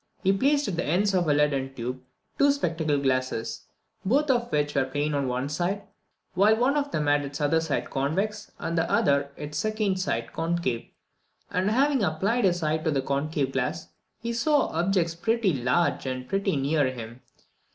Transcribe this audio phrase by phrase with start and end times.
[0.23, 2.01] He placed at the ends of a leaden tube
[2.39, 3.67] two spectacle glasses,
[4.03, 5.83] both of which were plain on one side,
[6.33, 10.33] while one of them had its other side convex, and the other its second side
[10.33, 10.87] concave,
[11.51, 16.27] and having applied his eye to the concave glass, he saw objects pretty large and
[16.27, 17.21] pretty near him.